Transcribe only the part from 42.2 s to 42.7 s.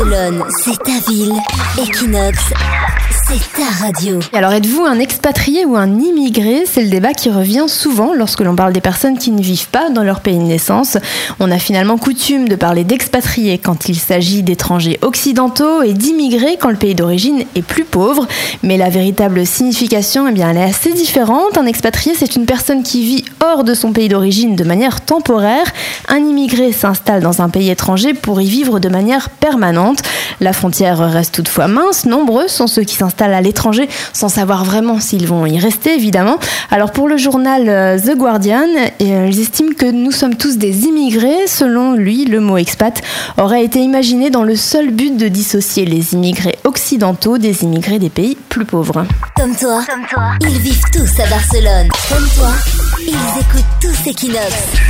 le mot